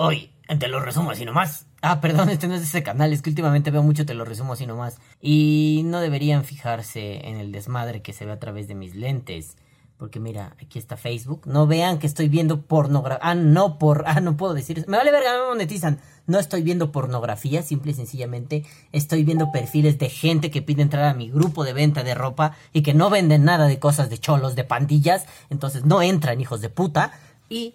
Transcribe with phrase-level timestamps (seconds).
[0.00, 1.66] Hoy, te lo resumo así nomás.
[1.82, 4.52] Ah, perdón, este no es ese canal, es que últimamente veo mucho te lo resumo
[4.52, 5.00] así nomás.
[5.20, 9.56] Y no deberían fijarse en el desmadre que se ve a través de mis lentes.
[9.96, 11.48] Porque mira, aquí está Facebook.
[11.48, 13.28] No vean que estoy viendo pornografía.
[13.28, 14.04] Ah, no por.
[14.06, 14.84] Ah, no puedo decir.
[14.86, 15.98] Me vale verga, me monetizan.
[16.28, 21.06] No estoy viendo pornografía, simple y sencillamente estoy viendo perfiles de gente que pide entrar
[21.06, 24.18] a mi grupo de venta de ropa y que no venden nada de cosas de
[24.18, 25.26] cholos, de pandillas.
[25.50, 27.10] Entonces no entran, hijos de puta.
[27.48, 27.74] Y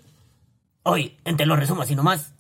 [0.86, 2.34] Hoy, en Te lo resumo así nomás.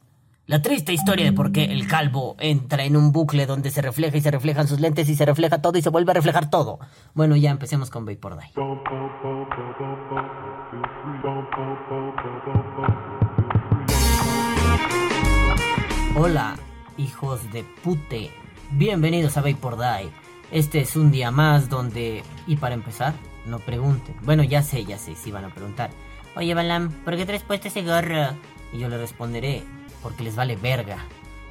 [0.47, 4.17] La triste historia de por qué el calvo entra en un bucle donde se refleja
[4.17, 6.79] y se reflejan sus lentes y se refleja todo y se vuelve a reflejar todo.
[7.13, 8.51] Bueno, ya empecemos con Vapor Day.
[16.17, 16.57] Hola,
[16.97, 18.29] hijos de pute.
[18.71, 20.11] Bienvenidos a Vapor Day.
[20.51, 22.23] Este es un día más donde...
[22.45, 23.13] Y para empezar,
[23.45, 24.17] no pregunten.
[24.23, 25.91] Bueno, ya sé, ya sé, si van a preguntar.
[26.35, 28.35] Oye, Balam, ¿por qué traes puesto ese gorro?
[28.71, 29.63] Y yo le responderé,
[30.01, 30.97] porque les vale verga.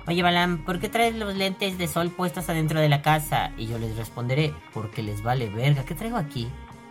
[0.08, 3.52] Oye, Balam, ¿por qué traes los lentes de sol puestos adentro de la casa?
[3.56, 5.84] Y yo les responderé, porque les vale verga.
[5.84, 6.48] ¿Qué traigo aquí?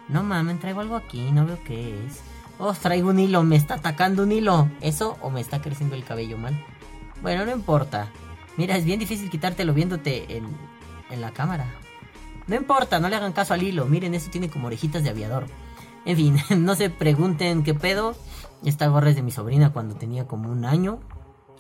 [0.08, 2.22] No mames, traigo algo aquí, no veo qué es.
[2.59, 4.70] Oh, traigo un hilo, me está atacando un hilo.
[4.80, 6.64] ¿Eso o me está creciendo el cabello mal?
[7.22, 8.08] Bueno, no importa.
[8.55, 10.45] Mira, es bien difícil quitártelo viéndote en,
[11.09, 11.66] en la cámara.
[12.48, 13.86] No importa, no le hagan caso al hilo.
[13.86, 15.45] Miren, eso tiene como orejitas de aviador.
[16.06, 18.16] En fin, no se pregunten qué pedo.
[18.64, 21.00] Esta gorra es de mi sobrina cuando tenía como un año.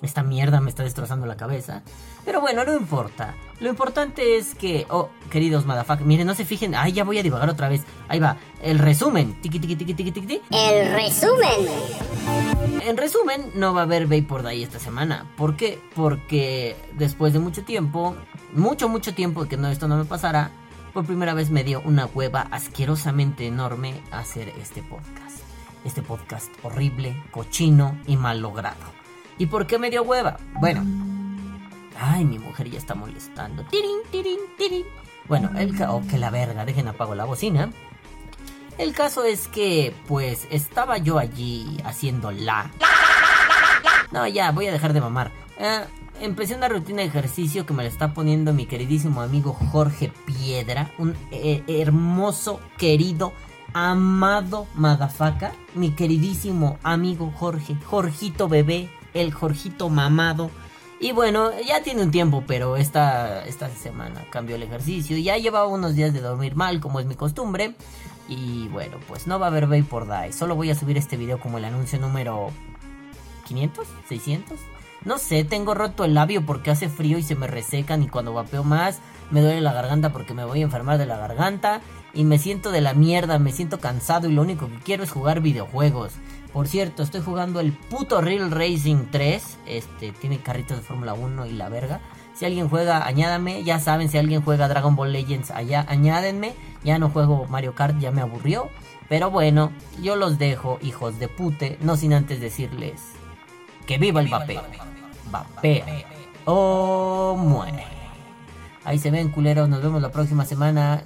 [0.01, 1.83] Esta mierda me está destrozando la cabeza.
[2.25, 3.35] Pero bueno, no importa.
[3.59, 4.87] Lo importante es que...
[4.89, 6.73] Oh, queridos motherfuckers, miren, no se fijen.
[6.73, 7.83] Ay, ya voy a divagar otra vez.
[8.07, 8.37] Ahí va.
[8.63, 9.39] El resumen.
[9.41, 10.41] Tiki, tiki, tiki, tiki, tiki.
[10.49, 11.67] El resumen.
[12.83, 15.27] En resumen, no va a haber Vapor Day esta semana.
[15.37, 15.79] ¿Por qué?
[15.95, 18.15] Porque después de mucho tiempo,
[18.53, 20.49] mucho, mucho tiempo que no, esto no me pasara,
[20.91, 25.39] por primera vez me dio una hueva asquerosamente enorme hacer este podcast.
[25.85, 29.01] Este podcast horrible, cochino y mal logrado.
[29.37, 30.37] ¿Y por qué me dio hueva?
[30.59, 30.83] Bueno.
[31.99, 33.63] Ay, mi mujer ya está molestando.
[33.65, 34.85] Tirin, tirin, tirin.
[35.27, 37.71] Bueno, el oh, que la verga, dejen apago la bocina.
[38.77, 42.71] El caso es que, pues, estaba yo allí haciendo la.
[44.11, 45.31] No, ya, voy a dejar de mamar.
[45.57, 45.85] Eh,
[46.21, 50.91] empecé una rutina de ejercicio que me la está poniendo mi queridísimo amigo Jorge Piedra,
[50.97, 53.33] un eh, hermoso, querido,
[53.73, 60.51] amado Madafaca, mi queridísimo amigo Jorge, Jorgito bebé, el Jorgito mamado.
[60.99, 65.17] Y bueno, ya tiene un tiempo, pero esta, esta semana cambió el ejercicio.
[65.17, 67.73] Ya llevaba unos días de dormir mal, como es mi costumbre.
[68.29, 70.31] Y bueno, pues no va a haber Vapor Day.
[70.31, 72.51] Solo voy a subir este video como el anuncio número
[73.47, 74.59] 500, 600.
[75.03, 78.33] No sé, tengo roto el labio porque hace frío y se me resecan y cuando
[78.33, 78.99] vapeo más
[79.31, 81.81] me duele la garganta porque me voy a enfermar de la garganta
[82.13, 85.09] y me siento de la mierda, me siento cansado y lo único que quiero es
[85.09, 86.13] jugar videojuegos.
[86.53, 91.47] Por cierto, estoy jugando el puto Real Racing 3, este tiene carritos de Fórmula 1
[91.47, 91.99] y la verga.
[92.35, 96.53] Si alguien juega, añádame, ya saben, si alguien juega Dragon Ball Legends, allá añádenme.
[96.83, 98.69] Ya no juego Mario Kart, ya me aburrió.
[99.09, 103.20] Pero bueno, yo los dejo, hijos de pute, no sin antes decirles
[103.85, 104.63] que viva el vapeo
[105.31, 105.85] vapea
[106.45, 107.85] o muere.
[108.83, 109.69] Ahí se ven, culeros.
[109.69, 111.03] Nos vemos la próxima semana.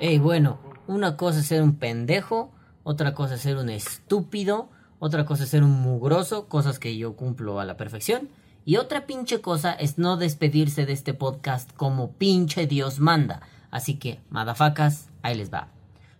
[0.00, 2.52] Ey, bueno, una cosa es ser un pendejo,
[2.84, 7.16] otra cosa es ser un estúpido, otra cosa es ser un mugroso, cosas que yo
[7.16, 8.28] cumplo a la perfección.
[8.68, 13.40] Y otra pinche cosa es no despedirse de este podcast como pinche Dios manda.
[13.70, 15.68] Así que, madafacas, ahí les va.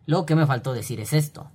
[0.07, 1.51] Lo que me faltó decir es esto.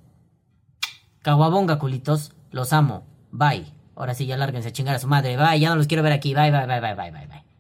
[1.24, 3.08] Caguabonga, culitos, los amo.
[3.32, 3.74] Bye.
[3.96, 5.36] Ahora sí, ya lárguense a chingar a su madre.
[5.36, 6.36] Bye, ya no los quiero ver aquí.
[6.36, 7.53] Bye, bye, bye, bye, bye, bye, bye.